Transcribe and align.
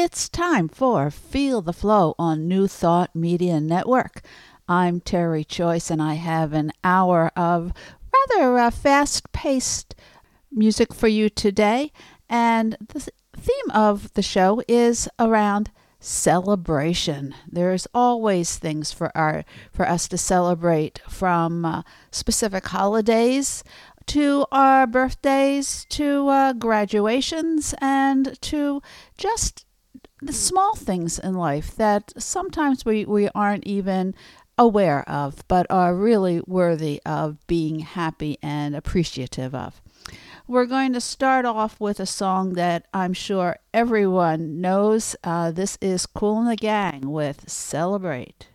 It's 0.00 0.28
time 0.28 0.68
for 0.68 1.10
Feel 1.10 1.60
the 1.60 1.72
Flow 1.72 2.14
on 2.20 2.46
New 2.46 2.68
Thought 2.68 3.16
Media 3.16 3.60
Network. 3.60 4.20
I'm 4.68 5.00
Terry 5.00 5.42
Choice, 5.42 5.90
and 5.90 6.00
I 6.00 6.14
have 6.14 6.52
an 6.52 6.70
hour 6.84 7.32
of 7.34 7.72
rather 8.14 8.58
uh, 8.58 8.70
fast 8.70 9.32
paced 9.32 9.96
music 10.52 10.94
for 10.94 11.08
you 11.08 11.28
today. 11.28 11.90
And 12.30 12.76
the 12.78 13.10
theme 13.36 13.70
of 13.74 14.12
the 14.12 14.22
show 14.22 14.62
is 14.68 15.08
around 15.18 15.72
celebration. 15.98 17.34
There's 17.50 17.88
always 17.92 18.56
things 18.56 18.92
for 18.92 19.10
our 19.16 19.44
for 19.72 19.84
us 19.84 20.06
to 20.10 20.16
celebrate 20.16 21.00
from 21.08 21.64
uh, 21.64 21.82
specific 22.12 22.68
holidays 22.68 23.64
to 24.06 24.46
our 24.52 24.86
birthdays 24.86 25.84
to 25.90 26.28
uh, 26.28 26.52
graduations 26.52 27.74
and 27.80 28.40
to 28.42 28.80
just 29.16 29.64
the 30.20 30.32
small 30.32 30.74
things 30.74 31.18
in 31.18 31.34
life 31.34 31.76
that 31.76 32.12
sometimes 32.18 32.84
we, 32.84 33.04
we 33.04 33.28
aren't 33.34 33.66
even 33.66 34.14
aware 34.56 35.08
of, 35.08 35.46
but 35.46 35.66
are 35.70 35.94
really 35.94 36.42
worthy 36.46 37.00
of 37.06 37.44
being 37.46 37.80
happy 37.80 38.38
and 38.42 38.74
appreciative 38.74 39.54
of. 39.54 39.80
We're 40.46 40.66
going 40.66 40.94
to 40.94 41.00
start 41.00 41.44
off 41.44 41.78
with 41.78 42.00
a 42.00 42.06
song 42.06 42.54
that 42.54 42.86
I'm 42.92 43.12
sure 43.12 43.58
everyone 43.72 44.60
knows. 44.60 45.14
Uh, 45.22 45.50
this 45.50 45.76
is 45.80 46.06
Kool 46.06 46.40
and 46.40 46.50
the 46.50 46.56
Gang 46.56 47.10
with 47.10 47.48
Celebrate. 47.48 48.48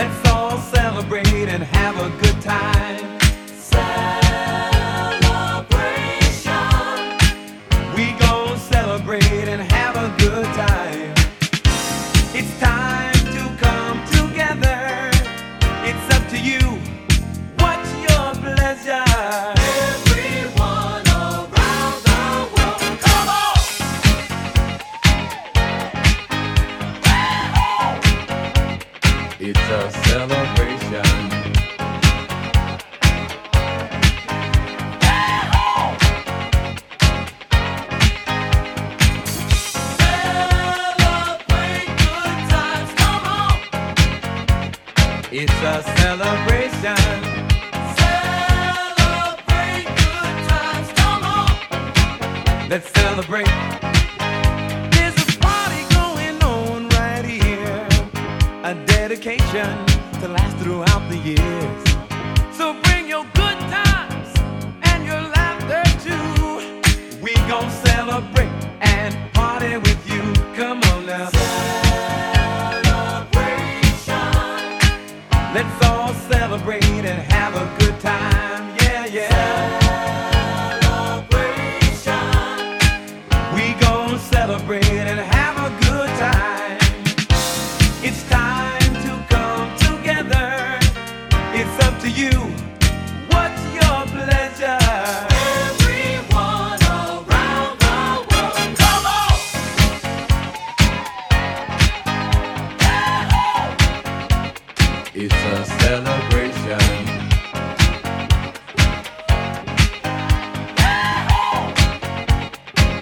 Let's 0.00 0.30
all 0.30 0.56
celebrate 0.58 1.26
and 1.28 1.62
have 1.62 1.94
a 1.98 2.08
good 2.22 2.40
time. 2.40 3.19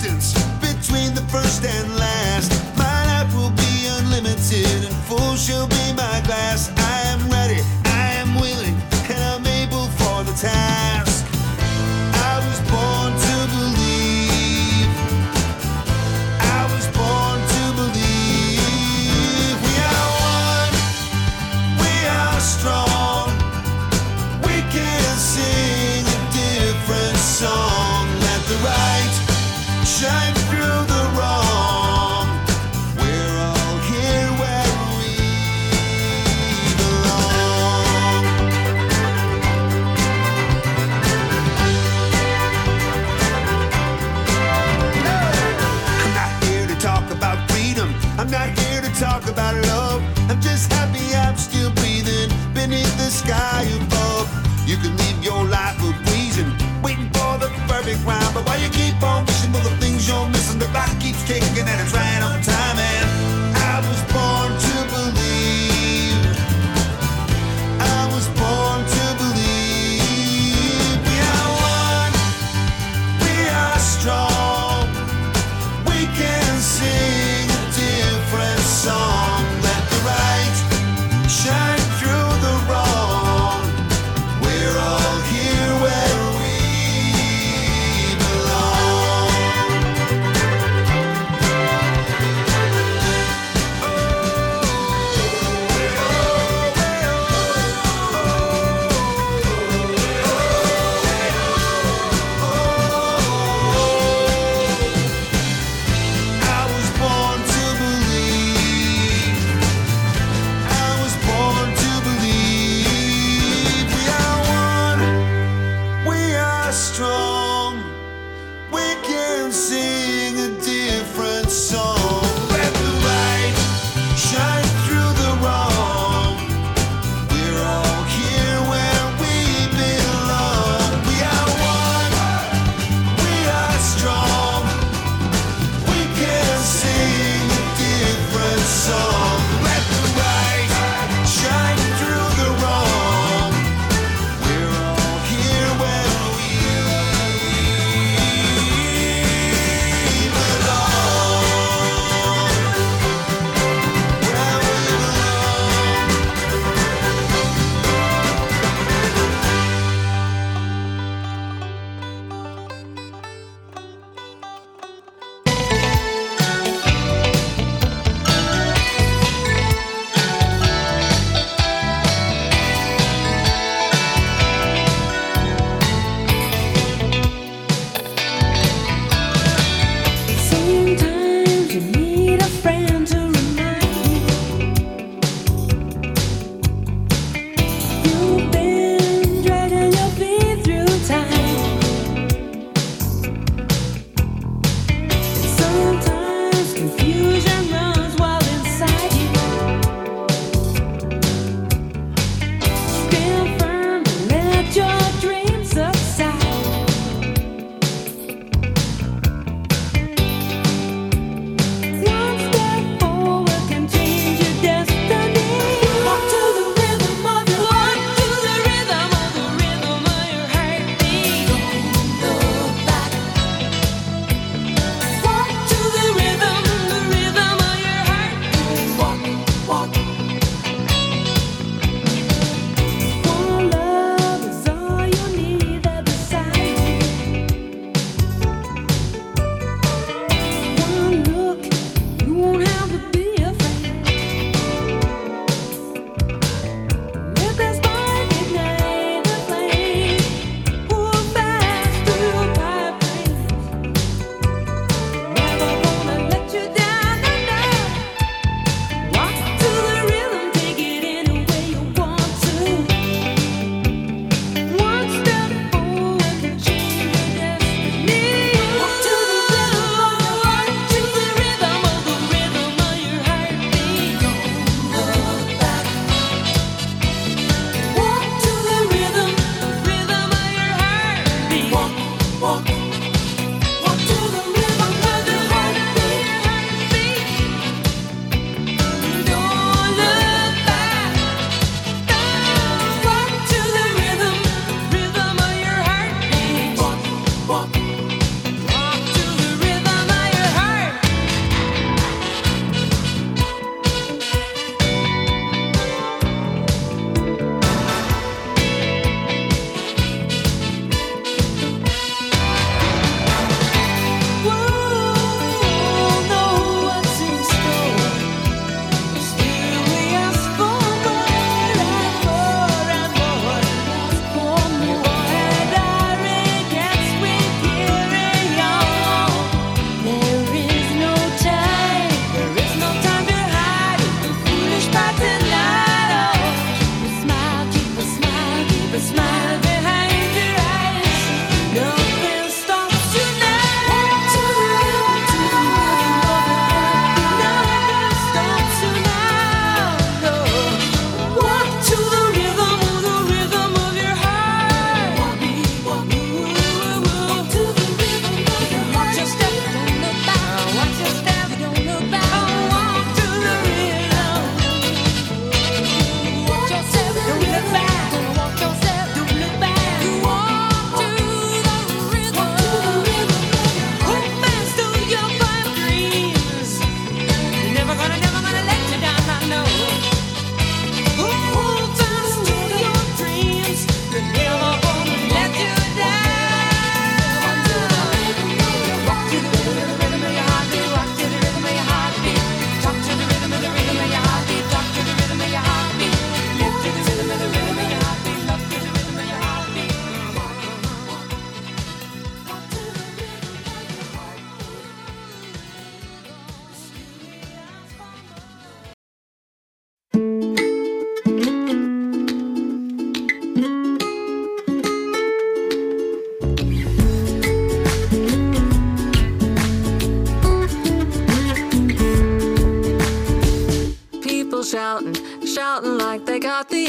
Distance 0.00 0.32
between 0.60 1.14
the 1.14 1.22
first 1.22 1.64
and 1.64 1.88
last. 1.90 1.97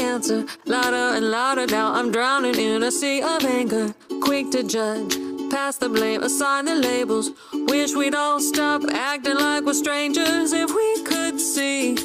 Answer. 0.09 0.45
Louder 0.65 1.07
and 1.17 1.29
louder 1.29 1.67
now, 1.67 1.93
I'm 1.93 2.11
drowning 2.11 2.55
in 2.55 2.83
a 2.83 2.91
sea 2.91 3.21
of 3.21 3.43
anger. 3.45 3.93
Quick 4.21 4.49
to 4.51 4.63
judge, 4.63 5.13
pass 5.51 5.77
the 5.77 5.89
blame, 5.89 6.23
assign 6.23 6.65
the 6.65 6.75
labels. 6.75 7.31
Wish 7.53 7.93
we'd 7.95 8.15
all 8.15 8.39
stop 8.39 8.81
acting 8.91 9.37
like 9.37 9.63
we're 9.65 9.73
strangers 9.73 10.51
if 10.51 10.69
we 10.79 11.03
could 11.03 11.39
see 11.39 11.95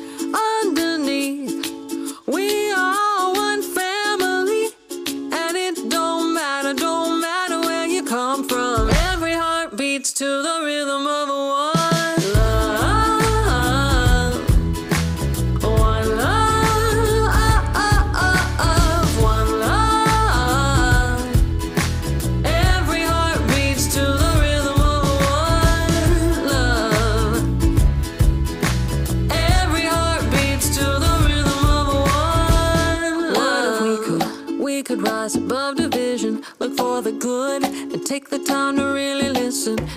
underneath. 0.61 1.55
We 2.27 2.73
are 2.73 3.33
one 3.33 3.63
family, 3.63 4.65
and 5.41 5.55
it 5.67 5.77
don't 5.89 6.35
matter, 6.35 6.75
don't 6.75 7.21
matter 7.21 7.61
where 7.61 7.87
you 7.87 8.03
come 8.05 8.47
from. 8.49 8.91
Every 9.13 9.35
heart 9.35 9.77
beats 9.79 10.13
to 10.21 10.29
the 10.47 10.57
rhythm 10.63 11.07
of 11.07 11.29
one 11.29 11.44
time 38.55 38.77
to 38.77 38.85
really 38.85 39.31
listen 39.31 39.94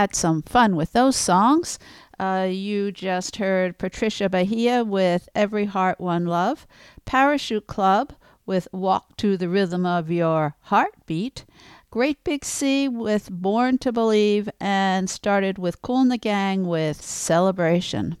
had 0.00 0.14
some 0.14 0.40
fun 0.40 0.76
with 0.76 0.92
those 0.92 1.14
songs. 1.14 1.78
Uh, 2.18 2.48
you 2.50 2.90
just 2.90 3.36
heard 3.36 3.76
Patricia 3.76 4.30
Bahia 4.30 4.82
with 4.82 5.28
Every 5.34 5.66
Heart 5.66 6.00
One 6.00 6.24
Love, 6.24 6.66
Parachute 7.04 7.66
Club 7.66 8.14
with 8.46 8.66
Walk 8.72 9.14
to 9.18 9.36
the 9.36 9.50
Rhythm 9.50 9.84
of 9.84 10.10
Your 10.10 10.54
Heartbeat, 10.60 11.44
Great 11.90 12.24
Big 12.24 12.46
Sea 12.46 12.88
with 12.88 13.30
Born 13.30 13.76
to 13.76 13.92
Believe, 13.92 14.48
and 14.58 15.10
started 15.10 15.58
with 15.58 15.82
Kool 15.82 16.00
and 16.00 16.10
the 16.10 16.16
Gang 16.16 16.64
with 16.64 17.02
Celebration. 17.02 18.16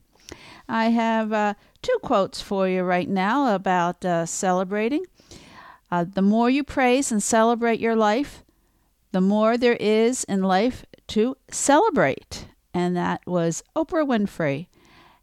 I 0.68 0.90
have 0.90 1.32
uh, 1.32 1.54
two 1.80 1.96
quotes 2.02 2.42
for 2.42 2.68
you 2.68 2.82
right 2.82 3.08
now 3.08 3.54
about 3.54 4.04
uh, 4.04 4.26
celebrating. 4.26 5.06
Uh, 5.90 6.04
the 6.04 6.20
more 6.20 6.50
you 6.50 6.62
praise 6.62 7.10
and 7.10 7.22
celebrate 7.22 7.80
your 7.80 7.96
life, 7.96 8.44
the 9.12 9.20
more 9.20 9.56
there 9.56 9.76
is 9.80 10.24
in 10.24 10.42
life 10.42 10.84
to 11.10 11.36
celebrate. 11.50 12.46
And 12.72 12.96
that 12.96 13.20
was 13.26 13.62
Oprah 13.76 14.06
Winfrey. 14.06 14.68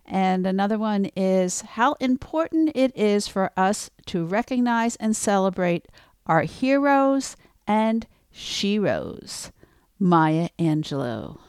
And 0.06 0.46
another 0.46 0.77
one 0.77 1.10
is 1.15 1.62
how 1.62 1.94
important 1.94 2.72
it 2.75 2.96
is 2.96 3.27
for 3.27 3.51
us 3.58 3.89
to 4.08 4.25
recognize 4.25 4.96
and 4.98 5.15
celebrate 5.15 5.88
our 6.25 6.44
heroes 6.44 7.36
and 7.65 8.08
sheroes. 8.34 9.51
Maya 10.00 10.50
Angelou. 10.60 11.39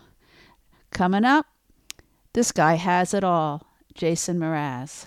Coming 0.90 1.24
up, 1.24 1.46
this 2.32 2.50
guy 2.52 2.74
has 2.74 3.12
it 3.12 3.22
all. 3.22 3.66
Jason 3.94 4.38
Mraz. 4.38 5.06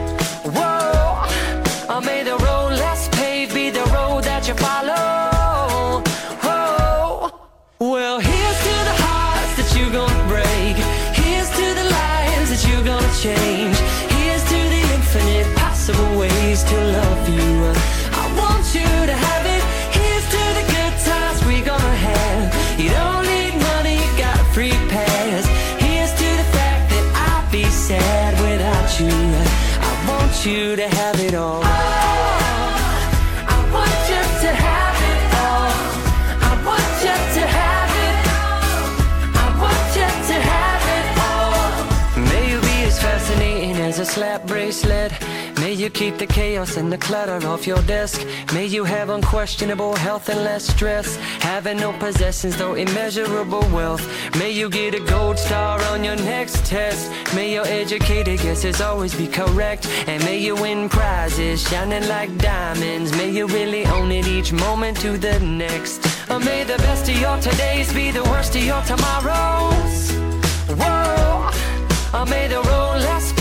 Or 1.91 1.99
may 1.99 2.23
the 2.23 2.37
road 2.37 2.71
less 2.79 3.09
paved 3.09 3.53
be 3.53 3.69
the 3.69 3.83
road 3.91 4.23
that 4.23 4.47
you 4.47 4.53
follow. 4.53 6.01
Oh, 6.41 7.29
well, 7.79 8.17
here's 8.17 8.59
to 8.67 8.75
the 8.89 8.95
hearts 9.03 9.53
that 9.57 9.69
you're 9.75 9.91
gonna 9.91 10.27
break. 10.31 10.77
Here's 11.19 11.49
to 11.49 11.67
the 11.79 11.87
lives 11.99 12.47
that 12.51 12.63
you're 12.67 12.85
gonna 12.91 13.13
change. 13.19 13.77
Here's 14.15 14.43
to 14.53 14.59
the 14.75 14.81
infinite 14.95 15.53
possible 15.57 16.17
ways 16.17 16.63
to 16.63 16.77
love 16.97 17.23
you. 17.27 17.73
I 18.23 18.25
want 18.39 18.65
you 18.73 19.00
keep 45.91 46.17
the 46.17 46.25
chaos 46.25 46.77
and 46.77 46.91
the 46.91 46.97
clutter 46.97 47.45
off 47.47 47.67
your 47.67 47.81
desk. 47.83 48.25
May 48.53 48.65
you 48.65 48.83
have 48.83 49.09
unquestionable 49.09 49.95
health 49.95 50.29
and 50.29 50.43
less 50.43 50.65
stress. 50.65 51.15
Having 51.41 51.77
no 51.77 51.93
possessions, 51.93 52.57
though 52.57 52.75
immeasurable 52.75 53.65
wealth. 53.73 54.03
May 54.37 54.51
you 54.51 54.69
get 54.69 54.95
a 54.95 54.99
gold 54.99 55.37
star 55.37 55.81
on 55.93 56.03
your 56.03 56.15
next 56.15 56.65
test. 56.65 57.11
May 57.35 57.53
your 57.53 57.65
educated 57.65 58.39
guesses 58.39 58.81
always 58.81 59.13
be 59.13 59.27
correct. 59.27 59.87
And 60.07 60.23
may 60.23 60.37
you 60.37 60.55
win 60.55 60.89
prizes 60.89 61.61
shining 61.67 62.07
like 62.07 62.35
diamonds. 62.37 63.11
May 63.11 63.29
you 63.29 63.47
really 63.47 63.85
own 63.85 64.11
it 64.11 64.27
each 64.27 64.51
moment 64.51 64.99
to 65.01 65.17
the 65.17 65.39
next. 65.39 65.99
Or 66.29 66.39
may 66.39 66.63
the 66.63 66.77
best 66.77 67.09
of 67.09 67.17
your 67.19 67.37
todays 67.37 67.93
be 67.93 68.11
the 68.11 68.23
worst 68.23 68.55
of 68.55 68.63
your 68.63 68.81
tomorrows. 68.83 70.11
Whoa. 70.79 71.49
Or 72.13 72.25
may 72.25 72.47
the 72.47 72.61
road 72.61 72.97
less 72.99 73.31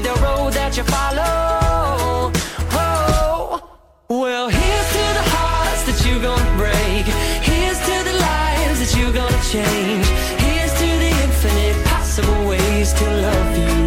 the 0.00 0.14
road 0.22 0.52
that 0.52 0.76
you 0.76 0.84
follow. 0.84 2.30
Whoa. 2.74 3.60
Well, 4.08 4.48
here's 4.48 4.88
to 4.96 5.04
the 5.18 5.26
hearts 5.34 5.82
that 5.88 5.98
you're 6.06 6.22
gonna 6.22 6.56
break. 6.56 7.06
Here's 7.42 7.78
to 7.88 7.96
the 8.08 8.16
lives 8.18 8.78
that 8.80 8.92
you're 8.98 9.12
gonna 9.12 9.42
change. 9.54 10.06
Here's 10.44 10.74
to 10.80 10.88
the 11.04 11.12
infinite 11.24 11.78
possible 11.86 12.48
ways 12.48 12.92
to 12.92 13.04
love 13.04 13.58
you. 13.58 13.85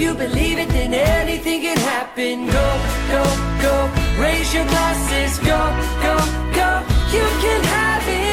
You 0.00 0.14
believe 0.14 0.58
it, 0.58 0.68
then 0.70 0.94
anything 0.94 1.60
can 1.60 1.76
happen. 1.76 2.46
Go, 2.46 2.66
go, 3.12 3.22
go. 3.60 3.74
Raise 4.18 4.52
your 4.54 4.64
glasses. 4.64 5.38
Go, 5.40 5.60
go, 6.04 6.16
go. 6.58 6.70
You 7.12 7.26
can 7.42 7.62
have 7.64 8.08
it 8.08 8.29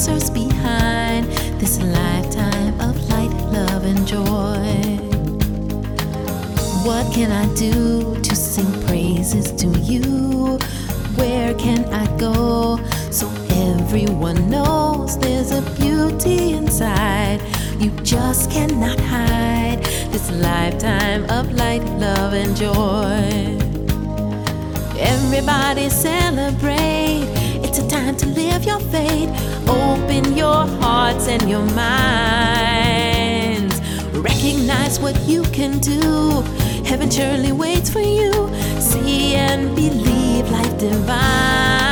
answers 0.00 0.30
behind 0.30 1.26
this 1.60 1.78
lifetime 1.82 2.80
of 2.80 2.96
light, 3.10 3.30
love, 3.52 3.84
and 3.84 4.06
joy. 4.06 4.96
What 6.86 7.12
can 7.12 7.30
I 7.30 7.44
do 7.54 8.14
to 8.22 8.34
sing 8.34 8.72
praises 8.86 9.52
to 9.60 9.66
you? 9.80 10.56
Where 11.16 11.52
can 11.52 11.84
I 11.92 12.06
go 12.16 12.78
so 13.10 13.28
everyone 13.50 14.48
knows 14.48 15.18
there's 15.18 15.50
a 15.50 15.60
beauty 15.78 16.54
inside 16.54 17.42
you 17.78 17.90
just 18.02 18.50
cannot 18.50 18.98
hide? 19.00 19.84
This 20.12 20.30
lifetime 20.30 21.24
of 21.24 21.52
light, 21.52 21.84
love, 22.00 22.32
and 22.32 22.56
joy. 22.56 23.58
Everybody 24.98 25.90
celebrate. 25.90 27.28
It's 27.62 27.78
a 27.78 27.86
time 27.86 28.16
to 28.16 28.26
live 28.28 28.64
your 28.64 28.80
faith. 28.80 29.49
Open 29.70 30.36
your 30.36 30.66
hearts 30.82 31.28
and 31.28 31.48
your 31.48 31.64
minds. 31.74 33.00
Recognize 34.12 34.98
what 34.98 35.16
you 35.28 35.42
can 35.44 35.78
do. 35.78 36.42
Heaven 36.84 37.08
surely 37.10 37.52
waits 37.52 37.88
for 37.88 38.00
you. 38.00 38.32
See 38.80 39.36
and 39.36 39.76
believe 39.76 40.50
life 40.50 40.76
divine. 40.78 41.89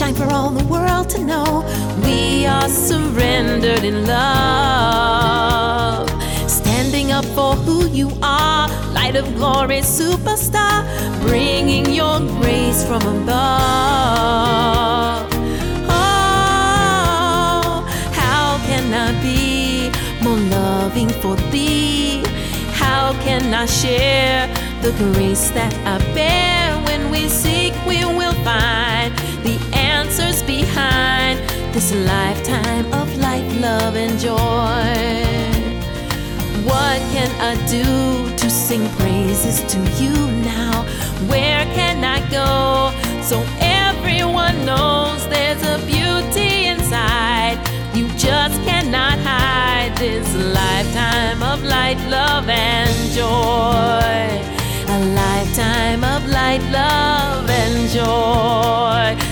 Shine 0.00 0.14
for 0.14 0.32
all 0.32 0.48
the 0.48 0.64
world 0.64 1.10
to 1.10 1.22
know. 1.22 1.62
We 2.02 2.46
are 2.46 2.70
surrendered 2.70 3.84
in 3.84 4.06
love. 4.06 5.28
Standing 6.48 7.12
up 7.12 7.26
for 7.36 7.54
who 7.54 7.86
you 7.88 8.10
are, 8.22 8.66
light 8.94 9.14
of 9.14 9.26
glory, 9.34 9.80
superstar, 9.80 10.86
bringing 11.20 11.92
your 11.92 12.18
grace 12.40 12.82
from 12.82 13.02
above. 13.02 13.28
Oh, 16.00 17.84
how 18.22 18.58
can 18.68 18.94
I 19.06 19.12
be 19.20 19.90
more 20.24 20.40
loving 20.58 21.10
for 21.10 21.36
thee? 21.52 22.24
How 22.72 23.12
can 23.24 23.52
I 23.52 23.66
share 23.66 24.48
the 24.80 24.92
grace 25.12 25.50
that 25.50 25.74
I 25.84 25.98
bear? 26.14 26.78
When 26.86 27.10
we 27.10 27.28
seek, 27.28 27.74
we 27.86 28.02
will 28.06 28.36
find 28.48 28.99
behind 30.56 31.38
this 31.72 31.94
lifetime 31.94 32.86
of 33.00 33.08
light, 33.18 33.46
love, 33.66 33.94
and 33.94 34.18
joy. 34.18 34.90
What 36.70 36.98
can 37.14 37.30
I 37.50 37.52
do 37.78 37.86
to 38.40 38.46
sing 38.50 38.84
praises 38.98 39.56
to 39.72 39.78
you 40.02 40.14
now? 40.54 40.82
Where 41.30 41.64
can 41.78 41.98
I 42.16 42.18
go 42.40 42.50
so 43.30 43.36
everyone 43.60 44.56
knows 44.66 45.20
there's 45.28 45.62
a 45.74 45.78
beauty 45.86 46.52
inside? 46.72 47.56
You 47.94 48.08
just 48.28 48.56
cannot 48.68 49.16
hide 49.30 49.92
this 49.98 50.28
lifetime 50.34 51.40
of 51.52 51.62
light, 51.62 52.00
love, 52.16 52.48
and 52.48 52.94
joy. 53.20 54.26
A 54.96 54.98
lifetime 55.22 56.02
of 56.14 56.20
light, 56.28 56.62
love, 56.80 57.48
and 57.48 57.76
joy. 57.98 59.29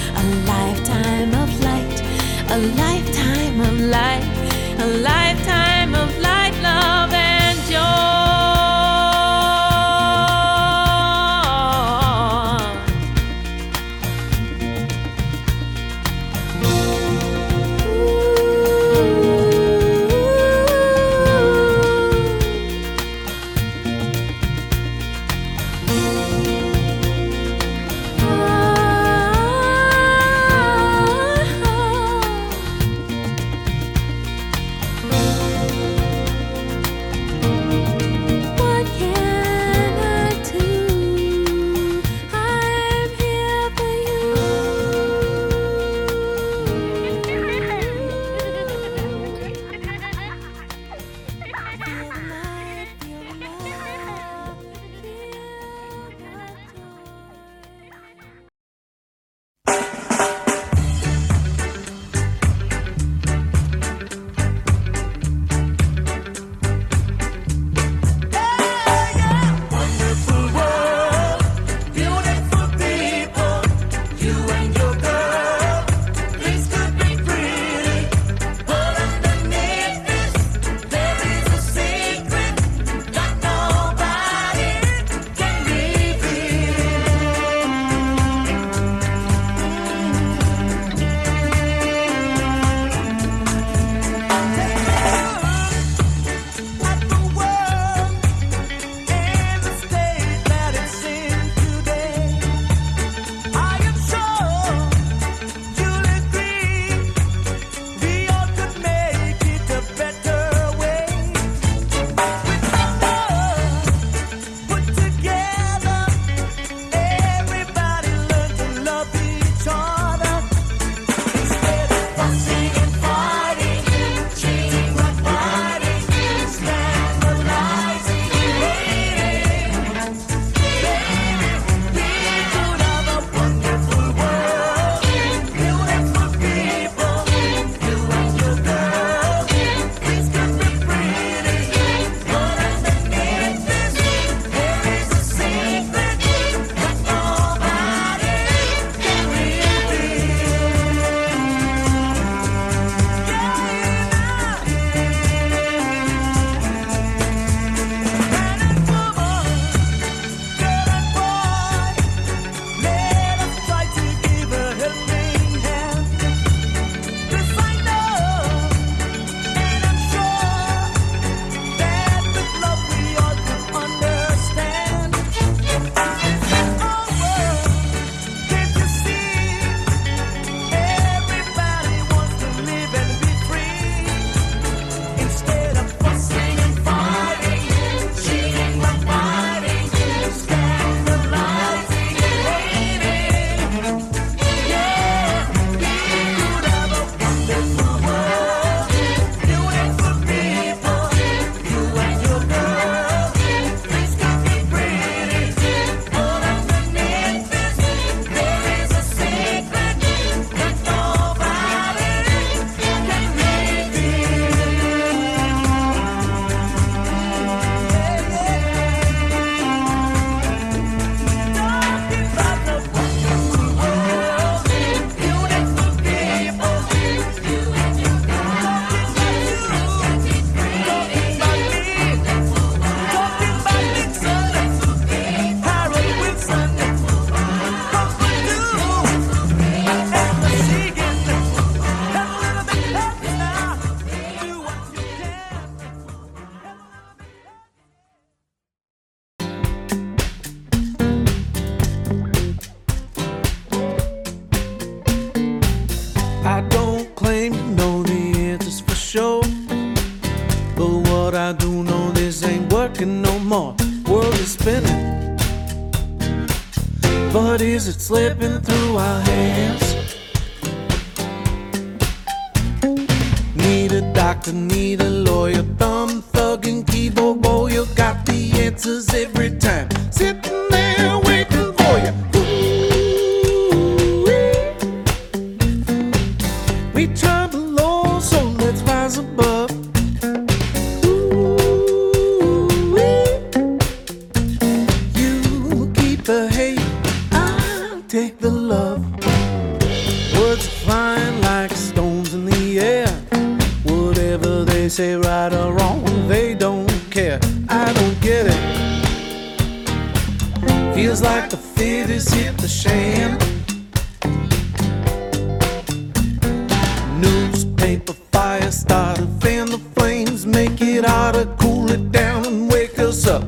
Fire 318.88 319.14
starter, 319.14 319.26
fan 319.40 319.66
the 319.70 319.78
flames, 319.94 320.46
make 320.46 320.80
it 320.80 321.04
hotter, 321.04 321.46
cool 321.58 321.90
it 321.90 322.10
down, 322.10 322.44
and 322.46 322.70
wake 322.70 322.98
us 322.98 323.26
up. 323.26 323.44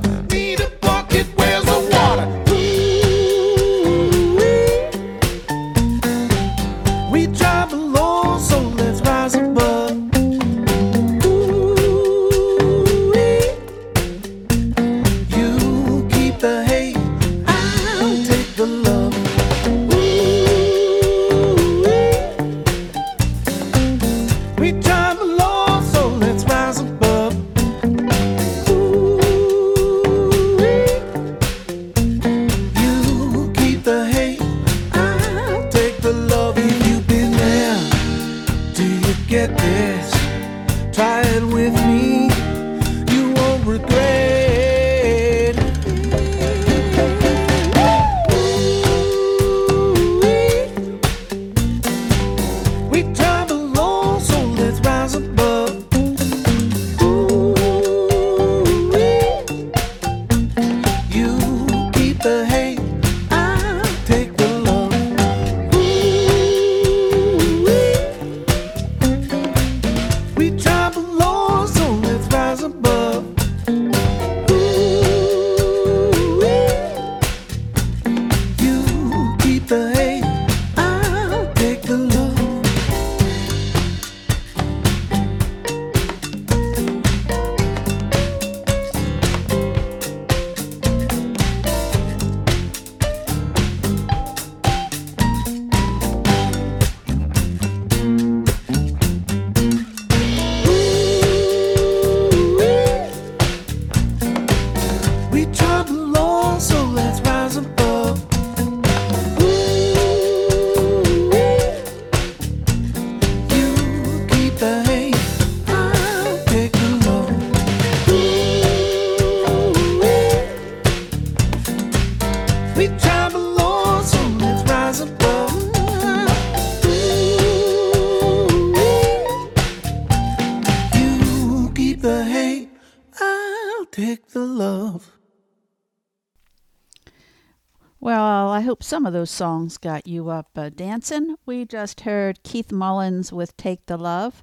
Some 138.90 139.06
of 139.06 139.12
those 139.12 139.30
songs 139.30 139.78
got 139.78 140.08
you 140.08 140.30
up 140.30 140.48
uh, 140.56 140.68
dancing. 140.68 141.36
We 141.46 141.64
just 141.64 142.00
heard 142.00 142.42
Keith 142.42 142.72
Mullins 142.72 143.32
with 143.32 143.56
Take 143.56 143.86
the 143.86 143.96
Love, 143.96 144.42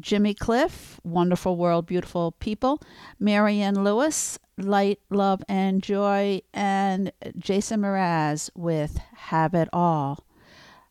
Jimmy 0.00 0.32
Cliff, 0.32 0.98
Wonderful 1.04 1.58
World, 1.58 1.84
Beautiful 1.84 2.32
People, 2.32 2.80
Marianne 3.20 3.84
Lewis, 3.84 4.38
Light, 4.56 4.98
Love, 5.10 5.42
and 5.46 5.82
Joy, 5.82 6.40
and 6.54 7.12
Jason 7.36 7.82
Mraz 7.82 8.48
with 8.54 8.98
Have 9.14 9.52
It 9.52 9.68
All. 9.74 10.24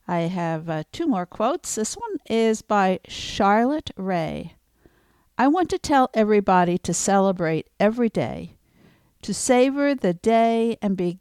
I 0.07 0.19
have 0.19 0.69
uh, 0.69 0.83
two 0.91 1.07
more 1.07 1.25
quotes. 1.25 1.73
This 1.73 1.95
one 1.95 2.17
is 2.29 2.61
by 2.61 2.99
Charlotte 3.07 3.89
Rae. 3.97 4.53
I 5.39 5.47
want 5.47 5.71
to 5.71 5.79
tell 5.79 6.11
everybody 6.13 6.77
to 6.77 6.93
celebrate 6.93 7.67
every 7.79 8.09
day, 8.09 8.57
to 9.23 9.33
savor 9.33 9.95
the 9.95 10.13
day 10.13 10.77
and 10.83 10.95
be 10.95 11.17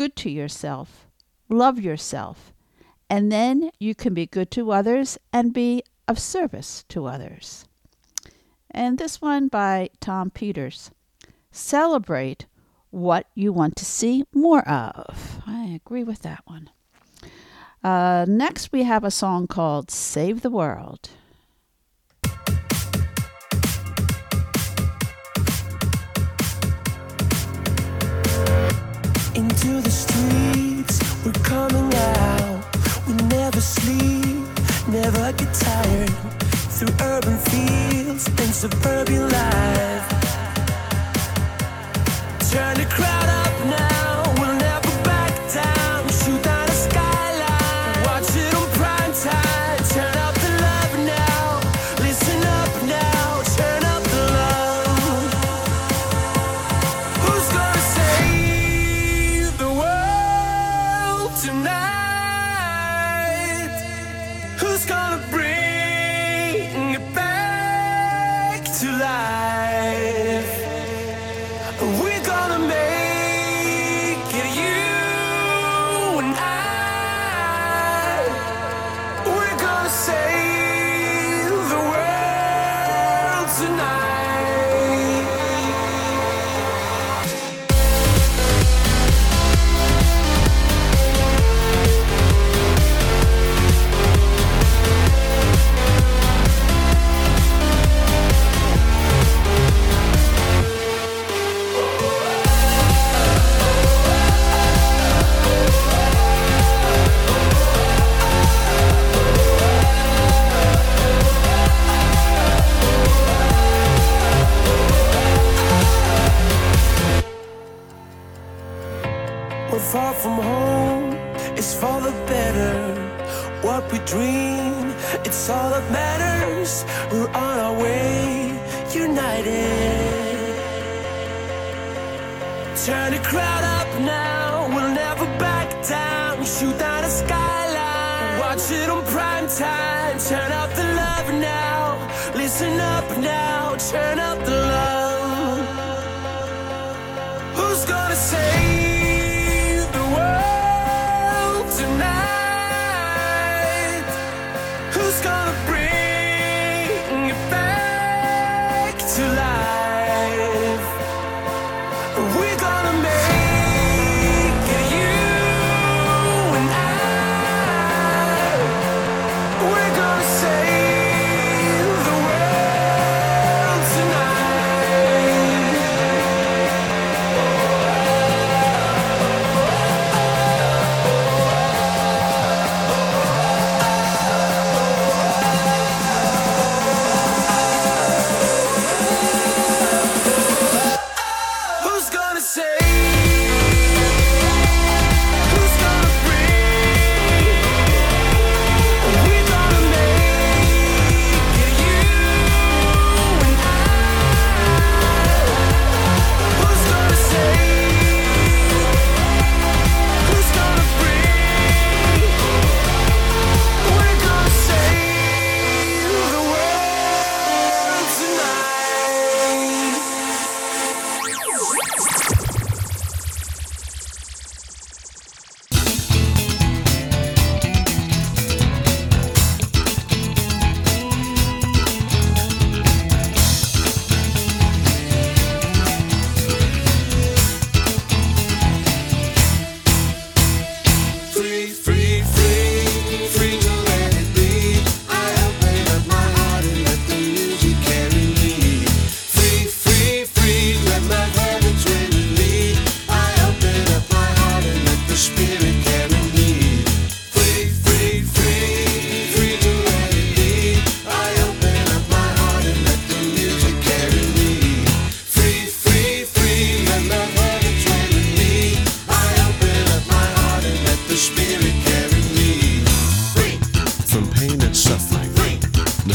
good 0.00 0.16
to 0.16 0.30
yourself, 0.30 1.06
love 1.50 1.78
yourself, 1.78 2.54
and 3.10 3.30
then 3.30 3.70
you 3.78 3.94
can 3.94 4.14
be 4.14 4.24
good 4.24 4.50
to 4.50 4.72
others 4.72 5.18
and 5.30 5.52
be 5.52 5.82
of 6.08 6.18
service 6.18 6.86
to 6.88 7.04
others. 7.04 7.66
And 8.70 8.96
this 8.96 9.20
one 9.20 9.48
by 9.48 9.90
Tom 10.00 10.30
Peters. 10.30 10.90
Celebrate 11.50 12.46
what 12.88 13.26
you 13.34 13.52
want 13.52 13.76
to 13.76 13.84
see 13.84 14.24
more 14.32 14.66
of. 14.66 15.42
I 15.46 15.66
agree 15.66 16.02
with 16.02 16.22
that 16.22 16.44
one. 16.46 16.70
Uh, 17.84 18.24
next, 18.26 18.72
we 18.72 18.84
have 18.84 19.04
a 19.04 19.10
song 19.10 19.46
called 19.46 19.90
Save 19.90 20.40
the 20.40 20.48
World. 20.48 21.10
Into 29.40 29.80
the 29.80 29.88
streets, 29.90 31.00
we're 31.24 31.32
coming 31.42 31.90
out. 31.94 32.62
We 33.06 33.14
never 33.38 33.58
sleep, 33.58 34.44
never 34.86 35.32
get 35.32 35.54
tired. 35.54 36.10
Through 36.76 36.94
urban 37.00 37.38
fields 37.48 38.26
and 38.26 38.52
suburban 38.62 39.30
life. 39.30 40.08
Turn 42.50 42.76
the 42.76 42.86
crowd 42.90 43.29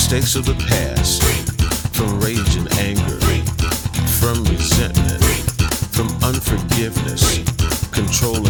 mistakes 0.07 0.35
of 0.35 0.45
the 0.45 0.53
past, 0.69 1.23
from 1.95 2.19
rage 2.19 2.55
and 2.57 2.71
anger, 2.77 3.17
from 4.21 4.43
resentment, 4.45 5.23
from 5.95 6.07
unforgiveness, 6.21 7.39
control 7.89 8.44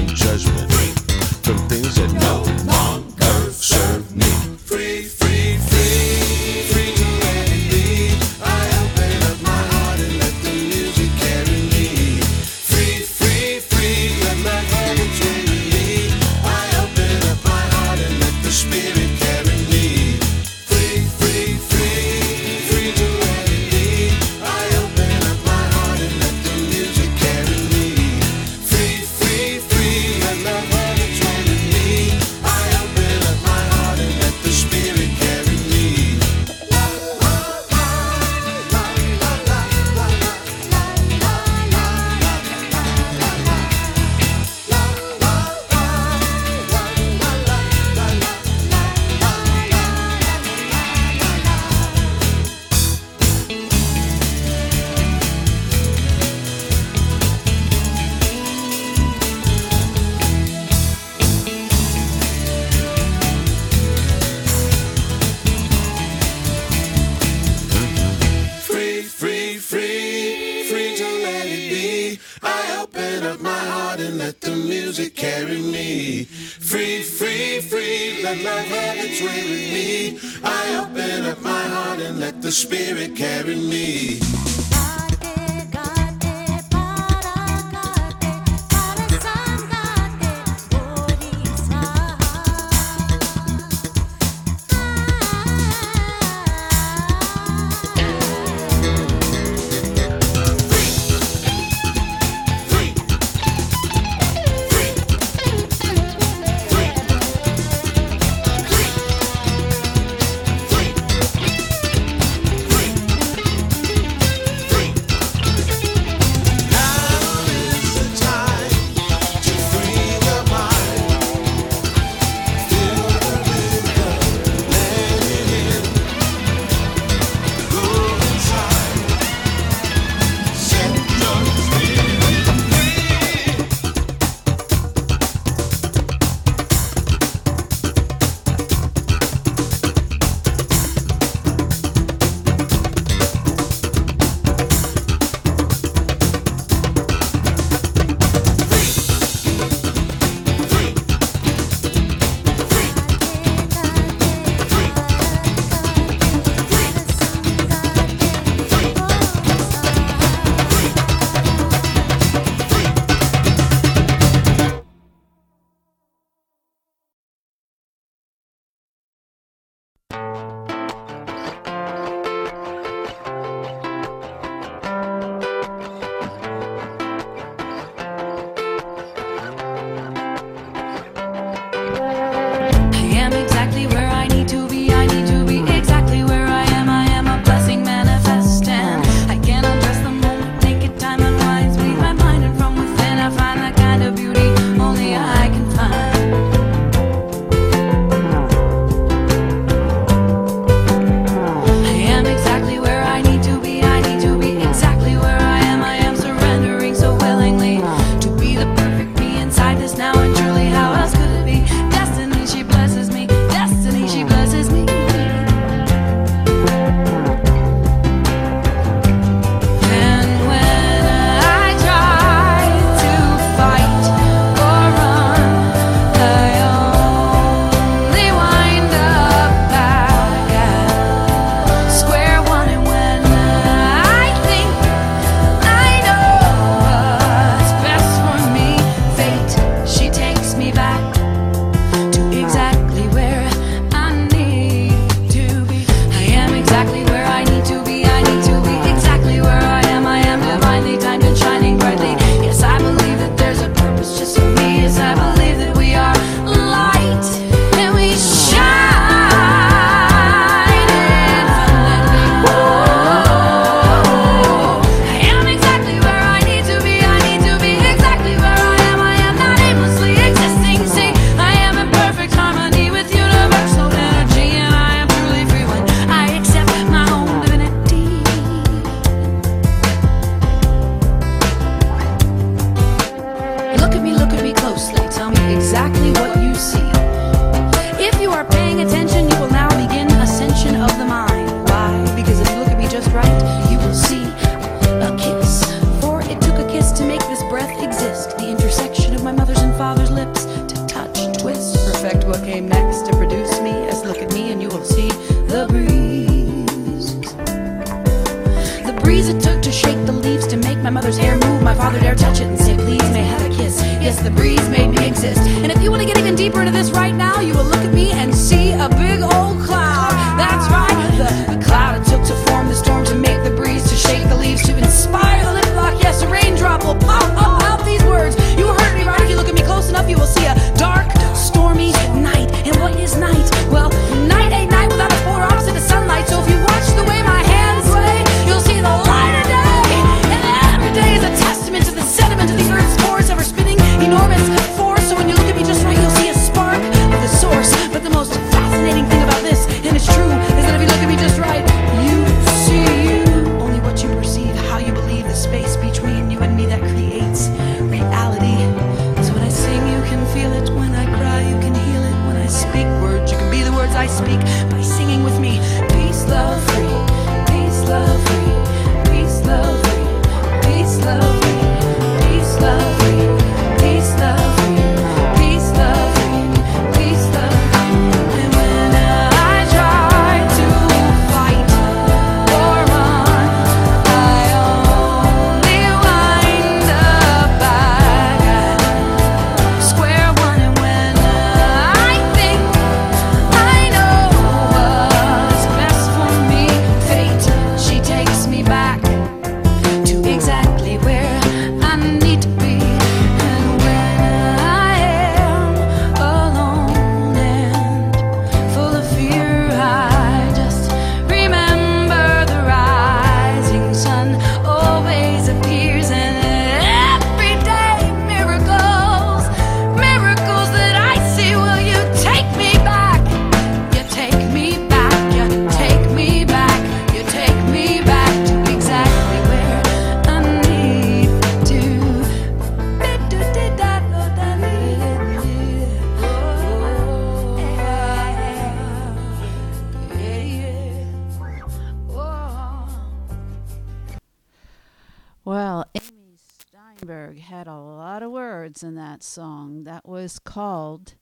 Well, 445.55 445.85
Amy 445.95 446.35
Steinberg 446.35 447.39
had 447.39 447.65
a 447.65 447.77
lot 447.77 448.21
of 448.21 448.31
words 448.31 448.83
in 448.83 448.95
that 448.95 449.23
song 449.23 449.85
that 449.85 450.05
was 450.05 450.37
called 450.37 451.15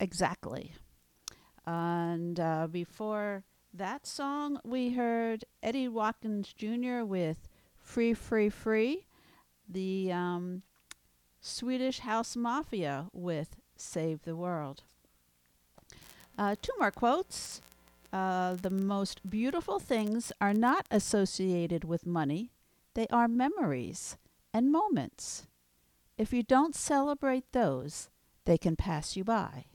Exactly. 0.00 0.72
And 1.64 2.40
uh, 2.40 2.66
before 2.66 3.44
that 3.72 4.04
song, 4.04 4.58
we 4.64 4.94
heard 4.94 5.44
Eddie 5.62 5.86
Watkins 5.86 6.52
Jr. 6.52 7.04
with 7.04 7.46
Free, 7.78 8.14
Free, 8.14 8.48
Free, 8.48 9.06
the 9.68 10.10
um, 10.10 10.62
Swedish 11.40 12.00
House 12.00 12.34
Mafia 12.34 13.10
with 13.12 13.54
Save 13.76 14.22
the 14.22 14.34
World. 14.34 14.82
Uh, 16.36 16.56
two 16.60 16.72
more 16.80 16.90
quotes. 16.90 17.60
Uh, 18.12 18.56
the 18.56 18.70
most 18.70 19.20
beautiful 19.30 19.78
things 19.78 20.32
are 20.40 20.52
not 20.52 20.84
associated 20.90 21.84
with 21.84 22.04
money, 22.06 22.50
they 22.94 23.06
are 23.08 23.28
memories 23.28 24.16
and 24.52 24.70
moments. 24.70 25.46
If 26.18 26.32
you 26.32 26.42
don't 26.42 26.74
celebrate 26.74 27.50
those, 27.52 28.10
they 28.44 28.58
can 28.58 28.76
pass 28.76 29.16
you 29.16 29.24
by. 29.24 29.66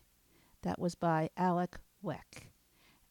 That 0.61 0.79
was 0.79 0.95
by 0.95 1.29
Alek 1.37 1.75
Wek. 2.01 2.49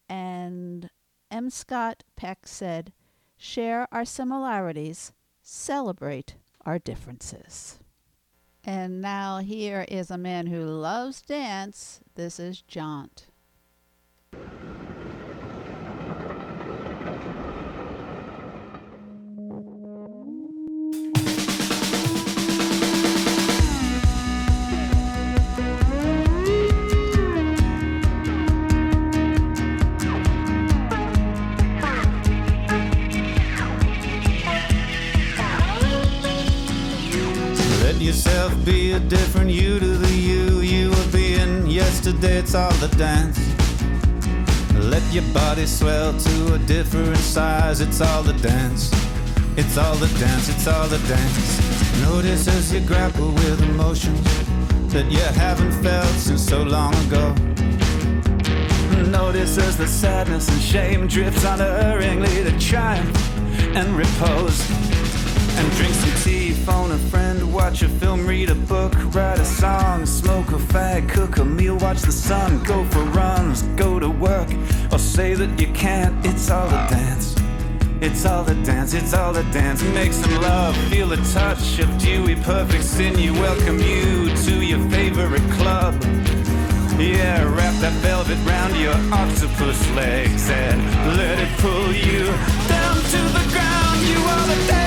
And 0.09 0.91
M. 1.31 1.51
Scott 1.51 2.05
Peck 2.17 2.47
said, 2.47 2.93
Share 3.37 3.87
our 3.93 4.05
similarities, 4.05 5.13
celebrate 5.43 6.37
our 6.65 6.79
differences. 6.79 7.79
And 8.65 9.01
now 9.01 9.39
here 9.39 9.85
is 9.89 10.11
a 10.11 10.19
man 10.19 10.47
who 10.47 10.65
loves 10.65 11.23
dance. 11.23 12.01
This 12.15 12.41
is 12.41 12.63
Jont. 12.69 13.27
be 38.67 38.91
a 38.91 38.99
different 38.99 39.49
you 39.49 39.79
to 39.79 39.87
the 39.87 40.13
you 40.13 40.59
you 40.59 40.91
were 40.91 41.13
being 41.13 41.69
yesterday. 41.69 42.39
It's 42.39 42.53
all 42.53 42.73
the 42.85 42.89
dance. 42.97 43.39
Let 44.75 45.05
your 45.15 45.23
body 45.33 45.67
swell 45.67 46.13
to 46.13 46.55
a 46.55 46.59
different 46.59 47.17
size. 47.19 47.81
It's 47.81 48.01
all 48.01 48.25
the 48.25 48.33
dance. 48.33 48.91
It's 49.57 49.79
all 49.79 49.95
the 49.95 50.09
dance. 50.19 50.49
It's 50.49 50.67
all 50.67 50.89
the 50.89 50.99
dance. 51.07 52.03
Notice 52.03 52.49
as 52.49 52.73
you 52.73 52.81
grapple 52.81 53.31
with 53.31 53.63
emotions 53.63 54.21
that 54.93 55.07
you 55.13 55.21
haven't 55.41 55.73
felt 55.85 56.17
since 56.17 56.45
so 56.45 56.65
long 56.65 56.93
ago. 57.07 57.35
Notice 59.09 59.59
as 59.59 59.77
the 59.77 59.87
sadness 59.87 60.49
and 60.49 60.61
shame 60.61 61.07
drifts 61.07 61.45
unerringly 61.45 62.43
to 62.43 62.59
triumph 62.59 63.17
and 63.77 63.97
repose. 63.97 64.59
And 65.59 65.71
drink 65.73 65.95
some 65.95 66.23
tea 66.23 66.46
watch 67.67 67.83
a 67.83 67.89
film, 67.89 68.25
read 68.25 68.49
a 68.49 68.55
book, 68.55 68.95
write 69.13 69.41
a 69.41 69.45
song, 69.45 70.07
smoke 70.07 70.51
a 70.51 70.61
fag, 70.73 71.09
cook 71.09 71.39
a 71.39 71.45
meal, 71.45 71.77
watch 71.79 72.01
the 72.03 72.13
sun, 72.13 72.63
go 72.63 72.85
for 72.85 73.03
runs, 73.07 73.63
go 73.75 73.99
to 73.99 74.09
work, 74.09 74.49
or 74.93 75.01
say 75.01 75.35
that 75.35 75.61
you 75.61 75.67
can't. 75.73 76.15
It's 76.25 76.49
all 76.49 76.69
a 76.69 76.87
dance. 76.89 77.35
It's 78.01 78.25
all 78.25 78.49
a 78.49 78.55
dance, 78.63 78.95
it's 78.95 79.15
all 79.15 79.35
a 79.35 79.43
dance. 79.53 79.83
Make 79.83 80.13
some 80.13 80.41
love, 80.41 80.77
feel 80.91 81.09
the 81.09 81.17
touch 81.35 81.81
of 81.81 81.89
dewy 81.99 82.37
perfect 82.37 82.85
sin. 82.85 83.19
You 83.19 83.33
welcome 83.33 83.81
you 83.81 84.33
to 84.45 84.65
your 84.65 84.89
favorite 84.89 85.51
club. 85.59 85.95
Yeah, 87.01 87.43
wrap 87.53 87.75
that 87.81 87.97
velvet 88.01 88.39
round 88.47 88.77
your 88.77 88.95
octopus 89.13 89.81
legs 89.91 90.49
and 90.51 90.79
let 91.17 91.41
it 91.41 91.51
pull 91.59 91.93
you 91.93 92.27
down 92.69 92.97
to 93.13 93.21
the 93.37 93.45
ground. 93.51 93.99
You 94.07 94.19
are 94.21 94.47
the 94.55 94.67
dance. 94.69 94.86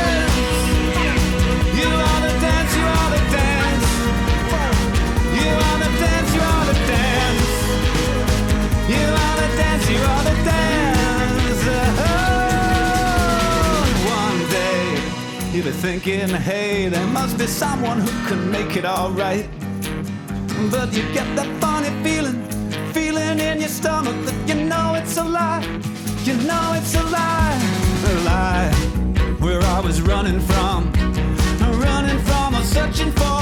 You 9.90 9.98
are 9.98 10.24
the 10.24 10.36
dance. 10.44 11.64
Oh, 12.02 12.84
one 14.20 14.40
day 14.50 14.84
you'll 15.52 15.66
be 15.66 15.72
thinking, 15.72 16.30
hey, 16.30 16.90
there 16.90 17.08
must 17.08 17.38
be 17.38 17.48
someone 17.48 18.00
who 18.00 18.12
can 18.28 18.52
make 18.52 18.76
it 18.78 18.86
alright. 18.86 19.50
But 20.72 20.94
you 20.94 21.04
get 21.14 21.36
that 21.36 21.48
funny 21.62 21.90
feeling, 22.04 22.44
feeling 22.94 23.40
in 23.40 23.60
your 23.60 23.70
stomach 23.70 24.16
that 24.26 24.36
you 24.48 24.56
know 24.66 24.94
it's 24.96 25.18
a 25.18 25.24
lie. 25.24 25.64
You 26.24 26.36
know 26.50 26.74
it's 26.76 26.94
a 26.96 27.04
lie, 27.04 27.60
a 28.06 28.14
lie. 28.30 28.72
We're 29.42 29.66
always 29.74 30.02
running 30.02 30.40
from, 30.42 30.92
running 31.80 32.20
from 32.20 32.56
or 32.56 32.64
searching 32.64 33.12
for. 33.14 33.40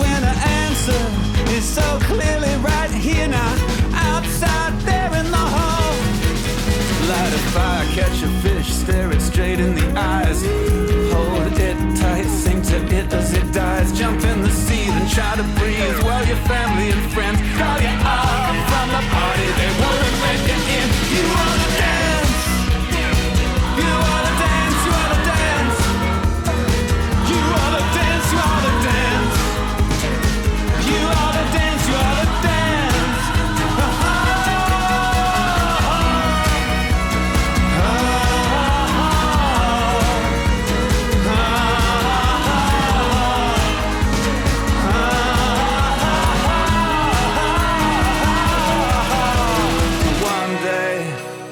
When 0.00 0.20
the 0.22 0.34
answer 0.62 1.02
is 1.56 1.64
so 1.64 1.98
clearly 2.02 2.54
right 2.62 2.90
here 2.90 3.28
now, 3.28 3.54
outside 4.42 4.80
there 4.80 5.14
in 5.20 5.30
the 5.30 5.36
hall. 5.36 5.94
Light 7.08 7.32
a 7.32 7.42
fire, 7.54 7.86
catch 7.94 8.22
a 8.22 8.28
fish, 8.42 8.72
stare 8.72 9.12
it 9.12 9.20
straight 9.20 9.60
in 9.60 9.74
the 9.74 9.88
eyes. 9.98 10.42
Hold 11.12 11.58
it 11.58 11.76
tight, 11.96 12.28
sing 12.28 12.62
to 12.62 12.76
it 12.94 13.12
as 13.12 13.32
it 13.32 13.52
dies. 13.52 13.92
Jump 13.98 14.22
in 14.24 14.42
the 14.42 14.50
sea, 14.50 14.86
then 14.86 15.08
try 15.08 15.36
to 15.36 15.44
breathe 15.58 16.02
while 16.04 16.26
your 16.26 16.40
family 16.48 16.90
and 16.90 17.12
friends 17.12 17.40
call 17.58 17.80
you 17.80 17.94
off 18.04 18.56
from 18.70 18.88
the 18.90 19.02
party. 19.14 19.55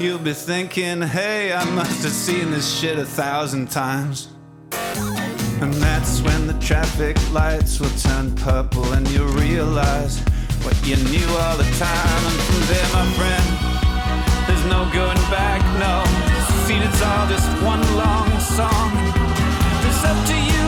You'll 0.05 0.19
be 0.19 0.35
thinking, 0.35 1.01
hey, 1.01 1.55
I 1.55 1.65
must 1.71 2.03
have 2.03 2.13
seen 2.13 2.51
this 2.51 2.69
shit 2.79 2.99
a 2.99 3.07
thousand 3.07 3.71
times. 3.71 4.29
And 5.63 5.73
that's 5.75 6.21
when 6.21 6.47
the 6.47 6.53
traffic 6.61 7.17
lights 7.33 7.81
will 7.81 7.97
turn 8.01 8.35
purple 8.37 8.93
and 8.93 9.09
you'll 9.09 9.33
realize 9.33 10.21
what 10.63 10.77
you 10.87 10.97
knew 11.09 11.27
all 11.41 11.57
the 11.57 11.71
time. 11.81 12.23
And 12.29 12.39
from 12.49 12.63
there, 12.69 12.89
my 12.93 13.07
friend, 13.17 13.47
there's 14.47 14.65
no 14.67 14.85
going 14.93 15.23
back, 15.33 15.61
no. 15.81 16.05
See, 16.67 16.77
it's 16.77 17.01
all 17.01 17.27
just 17.27 17.49
one 17.63 17.81
long 17.97 18.29
song. 18.41 18.91
It's 19.89 20.05
up 20.05 20.21
to 20.31 20.37
you 20.37 20.67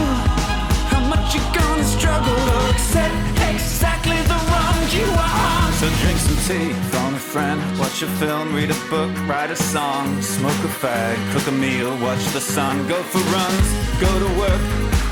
how 0.93 1.03
much 1.13 1.35
you're 1.35 1.53
gonna 1.53 1.85
struggle 1.85 2.35
to 2.35 2.71
accept 2.71 3.15
exactly 3.53 4.17
the 4.33 4.39
wrong 4.49 4.79
you 4.97 5.07
are. 5.13 5.66
So 5.77 5.91
drink 6.01 6.19
some 6.19 6.41
tea, 6.49 6.73
phone 6.89 7.13
a 7.13 7.19
friend, 7.19 7.61
watch 7.79 8.01
a 8.01 8.07
film, 8.17 8.55
read 8.55 8.71
a 8.71 8.81
book, 8.89 9.13
write 9.29 9.51
a 9.51 9.57
song, 9.57 10.23
smoke 10.23 10.61
a 10.65 10.73
fag, 10.83 11.17
cook 11.33 11.47
a 11.49 11.53
meal, 11.53 11.95
watch 11.99 12.25
the 12.33 12.41
sun, 12.41 12.89
go 12.89 13.03
for 13.03 13.21
runs, 13.29 13.69
go 14.01 14.09
to 14.09 14.31
work, 14.41 14.63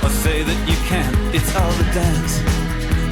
or 0.02 0.08
say 0.08 0.42
that 0.42 0.58
you 0.66 0.76
can't. 0.88 1.14
It's 1.36 1.54
all 1.54 1.72
the 1.72 1.84
dance. 1.92 2.40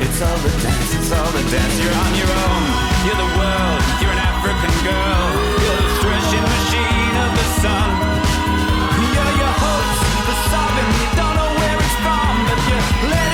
It's 0.01 0.21
all 0.25 0.39
the 0.41 0.55
dance, 0.65 0.91
it's 0.97 1.13
all 1.13 1.31
the 1.31 1.45
dance. 1.53 1.75
You're 1.77 1.93
on 1.93 2.13
your 2.17 2.33
own, 2.33 2.65
you're 3.05 3.21
the 3.21 3.33
world, 3.37 3.81
you're 4.01 4.15
an 4.17 4.23
African 4.33 4.75
girl, 4.89 5.29
you're 5.61 5.77
the 5.77 5.93
threshing 6.01 6.47
machine 6.57 7.15
of 7.21 7.31
the 7.37 7.47
sun. 7.61 7.89
You're 9.13 9.35
your 9.37 9.55
hopes, 9.61 10.01
the 10.25 10.37
sobbing, 10.49 10.91
you 11.05 11.09
don't 11.21 11.37
know 11.37 11.53
where 11.61 11.79
it's 11.85 11.99
from, 12.01 12.33
but 12.49 12.61
you 12.65 12.79
let 13.13 13.32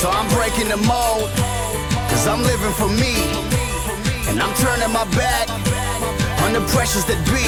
So 0.00 0.08
I'm 0.08 0.24
breaking 0.32 0.72
the 0.72 0.80
mold, 0.88 1.28
cause 2.08 2.24
I'm 2.24 2.40
living 2.40 2.72
for 2.72 2.88
me. 2.88 3.20
And 4.32 4.40
I'm 4.40 4.48
turning 4.56 4.88
my 4.96 5.04
back 5.12 5.44
on 6.40 6.56
the 6.56 6.64
pressures 6.72 7.04
that 7.04 7.20
be. 7.28 7.44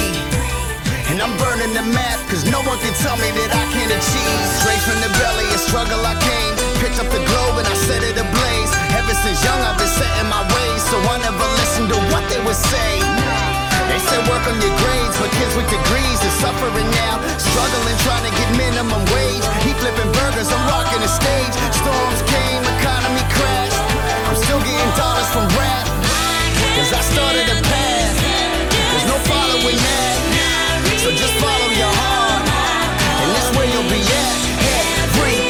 And 1.09 1.17
I'm 1.25 1.33
burning 1.41 1.73
the 1.73 1.81
map, 1.97 2.21
cause 2.29 2.45
no 2.45 2.61
one 2.69 2.77
can 2.85 2.93
tell 3.01 3.17
me 3.17 3.33
that 3.41 3.57
I 3.57 3.65
can't 3.73 3.89
achieve. 3.89 4.45
Straight 4.61 4.85
from 4.85 5.01
the 5.01 5.09
belly, 5.17 5.49
a 5.49 5.57
struggle 5.65 6.05
I 6.05 6.13
came. 6.21 6.53
Picked 6.85 7.01
up 7.01 7.09
the 7.09 7.25
globe 7.25 7.57
and 7.57 7.65
I 7.73 7.77
set 7.89 8.05
it 8.05 8.21
ablaze. 8.21 8.73
Ever 9.01 9.17
since 9.17 9.41
young, 9.41 9.57
I've 9.65 9.81
been 9.81 9.89
setting 9.89 10.29
my 10.29 10.45
ways, 10.45 10.83
so 10.93 11.01
I 11.09 11.25
never 11.25 11.49
listened 11.57 11.89
to 11.89 11.99
what 12.13 12.21
they 12.29 12.41
would 12.45 12.61
say. 12.69 13.52
They 14.03 14.19
said 14.19 14.27
work 14.27 14.43
on 14.51 14.59
your 14.59 14.75
grades, 14.83 15.15
but 15.15 15.31
kids 15.31 15.55
with 15.55 15.71
degrees 15.71 16.19
are 16.27 16.37
suffering 16.43 16.91
now. 16.91 17.23
Struggling, 17.39 17.99
trying 18.03 18.27
to 18.27 18.35
get 18.35 18.49
minimum 18.59 18.99
wage. 19.15 19.47
He 19.63 19.71
flipping 19.79 20.11
burgers, 20.11 20.51
I'm 20.51 20.67
rocking 20.67 20.99
the 20.99 21.07
stage. 21.07 21.55
Storms 21.71 22.21
came, 22.27 22.63
economy 22.83 23.23
crashed. 23.31 23.79
I'm 24.27 24.35
still 24.35 24.59
getting 24.59 24.93
dollars 24.99 25.31
from 25.31 25.47
rap. 25.55 25.87
Cause 26.75 26.91
I 26.91 27.03
started 27.15 27.47
a 27.47 27.63
path. 27.63 28.15
There's 28.75 29.07
no 29.07 29.19
following 29.23 29.79
that. 29.79 30.19
So 30.99 31.15
just 31.15 31.35
follow 31.39 31.71
your 31.71 31.95
heart. 31.95 32.43
And 32.43 33.29
that's 33.39 33.55
where 33.55 33.71
you'll 33.71 33.87
be 33.87 34.03
at. 34.03 34.35
Head, 34.67 35.15
Every 35.15 35.42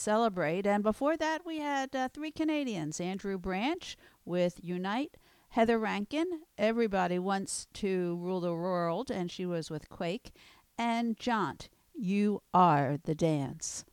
Celebrate. 0.00 0.66
And 0.66 0.82
before 0.82 1.18
that, 1.18 1.44
we 1.44 1.58
had 1.58 1.94
uh, 1.94 2.08
three 2.08 2.30
Canadians 2.30 3.00
Andru 3.00 3.38
Branch 3.38 3.98
with 4.24 4.58
Unite, 4.62 5.18
Heather 5.50 5.78
Rankin, 5.78 6.40
Everybody 6.56 7.18
Wants 7.18 7.66
to 7.74 8.16
Rule 8.16 8.40
the 8.40 8.54
World, 8.54 9.10
and 9.10 9.30
she 9.30 9.44
was 9.44 9.68
with 9.68 9.90
Quake, 9.90 10.32
and 10.78 11.18
Jont, 11.18 11.68
You 11.92 12.42
Are 12.54 12.96
the 13.04 13.14
Dance. 13.14 13.84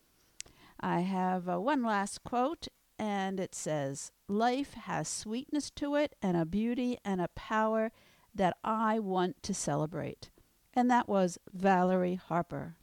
I 0.80 1.02
have 1.02 1.50
uh, 1.50 1.60
one 1.60 1.84
last 1.84 2.24
quote, 2.24 2.70
and 2.98 3.38
it 3.38 3.54
says 3.54 4.14
Life 4.30 4.76
has 4.76 5.10
sweetness 5.10 5.70
to 5.72 5.96
it, 5.96 6.16
and 6.22 6.38
a 6.38 6.46
beauty 6.46 6.98
and 7.04 7.20
a 7.20 7.28
power 7.36 7.92
that 8.34 8.56
I 8.64 9.00
want 9.00 9.44
to 9.44 9.54
celebrate. 9.54 10.30
And 10.74 10.90
that 10.90 11.10
was 11.10 11.38
Valerie 11.52 12.16
Harper. 12.16 12.78